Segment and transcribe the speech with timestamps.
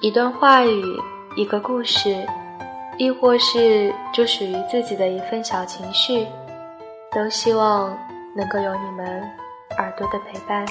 [0.00, 0.96] 一段话语，
[1.34, 2.24] 一个故事，
[2.98, 6.24] 亦或是就属于自己的一份小情绪，
[7.10, 7.98] 都希望
[8.32, 9.20] 能够有你们
[9.76, 10.64] 耳朵的陪伴。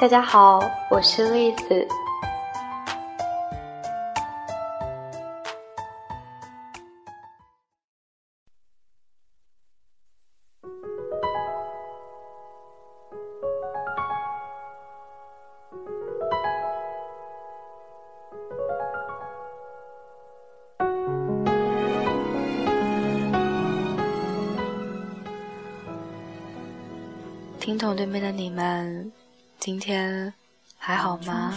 [0.00, 0.60] 大家好，
[0.92, 1.88] 我是栗子。
[27.60, 29.12] 听筒对面的你们，
[29.58, 30.32] 今天
[30.78, 31.52] 还好吗？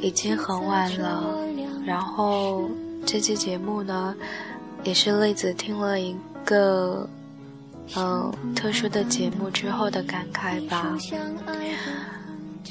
[0.00, 1.36] 已经很晚了，
[1.84, 2.70] 然后
[3.04, 4.14] 这期节目呢，
[4.84, 7.08] 也是栗子听了一个
[7.96, 10.96] 嗯特殊的节目之后的感慨吧。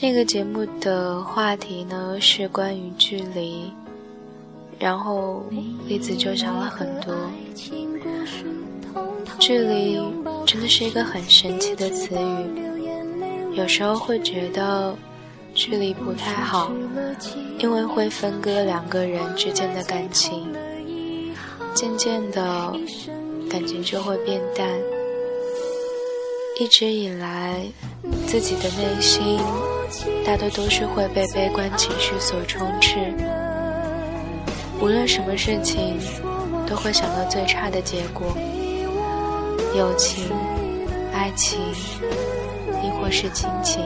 [0.02, 3.70] 那个节目的话题呢是关于距离，
[4.80, 5.46] 然后
[5.86, 7.14] 栗子就想了很多。
[9.40, 10.00] 距离
[10.46, 14.96] 真的是一个很神奇的词语，有时候会觉得
[15.54, 16.72] 距离不太好，
[17.60, 20.48] 因为会分割两个人之间的感情，
[21.74, 22.74] 渐渐的，
[23.50, 24.68] 感情就会变淡。
[26.60, 27.62] 一直以来，
[28.26, 29.40] 自己的内心
[30.26, 32.96] 大多都是会被悲观情绪所充斥，
[34.80, 36.00] 无论什么事情，
[36.66, 38.26] 都会想到最差的结果。
[39.76, 40.32] 友情、
[41.12, 41.60] 爱情，
[42.82, 43.84] 亦或是亲情。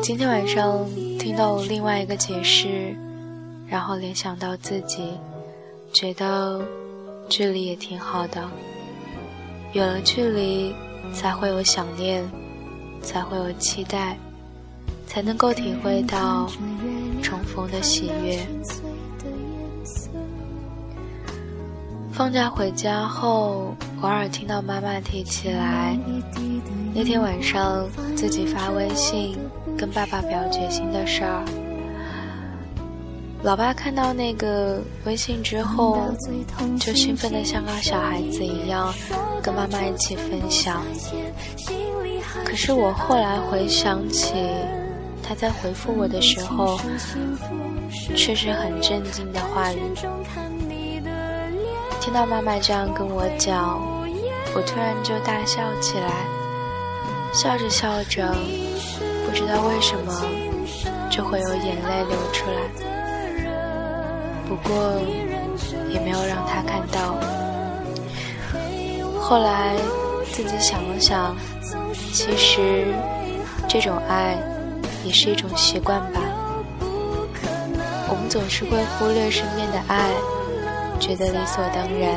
[0.00, 2.96] 今天晚上听到另外一个解释，
[3.66, 5.18] 然后联想到自己，
[5.92, 6.64] 觉得
[7.28, 8.48] 距离也挺好的。
[9.72, 10.72] 有了距离，
[11.12, 12.24] 才会有想念，
[13.02, 14.16] 才会有期待，
[15.08, 16.48] 才能够体会到
[17.20, 18.46] 重逢的喜悦。
[22.14, 25.98] 放假回家后，偶尔听到妈妈提起来
[26.94, 29.36] 那天晚上自己发微信
[29.76, 31.44] 跟爸爸表决心的事儿。
[33.42, 35.98] 老爸看到那个微信之后，
[36.78, 38.94] 就兴奋的像个小孩子一样，
[39.42, 40.84] 跟妈妈一起分享。
[42.44, 44.34] 可是我后来回想起
[45.20, 46.78] 他在回复我的时候，
[48.14, 49.80] 却是很震惊的话语。
[52.04, 53.80] 听到妈妈这样跟我讲，
[54.54, 56.10] 我突然就大笑起来，
[57.32, 58.30] 笑着笑着，
[59.24, 60.12] 不知道为什么
[61.10, 62.60] 就会有眼泪流出来。
[64.46, 65.00] 不过
[65.88, 67.16] 也没有让他看到。
[69.18, 69.74] 后来
[70.30, 71.34] 自己想了想，
[72.12, 72.84] 其实
[73.66, 74.36] 这种爱
[75.02, 76.20] 也是一种习惯吧。
[78.10, 80.10] 我们总是会忽略身边的爱。
[81.06, 82.16] 觉得理所当然，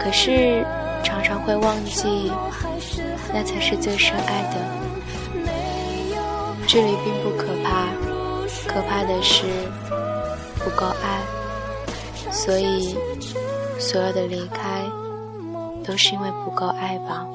[0.00, 0.64] 可是
[1.02, 2.30] 常常会忘记，
[3.34, 4.54] 那才是最深爱的。
[6.68, 7.88] 距离并不可怕，
[8.68, 9.44] 可怕的是
[10.62, 11.20] 不够爱。
[12.30, 12.96] 所以，
[13.80, 14.84] 所有的离开，
[15.84, 17.26] 都是因为不够爱吧。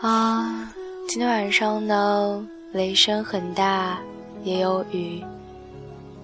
[0.00, 0.72] 啊，
[1.08, 3.98] 今天晚上呢，雷声很大，
[4.44, 5.24] 也有雨。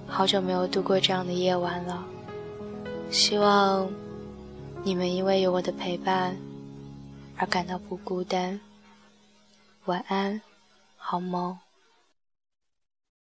[0.08, 2.04] 好久没有度过这样的夜晚了，
[3.10, 3.88] 希望
[4.82, 6.36] 你们因为有我的陪伴
[7.36, 8.58] 而感到不孤单。
[9.84, 10.40] 晚安，
[10.96, 11.56] 好梦。